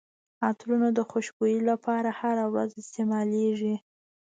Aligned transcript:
عطرونه 0.47 0.87
د 0.97 0.99
خوشبويي 1.09 1.59
لپاره 1.69 2.09
هره 2.21 2.45
ورځ 2.53 2.71
استعمالیږي. 2.81 3.75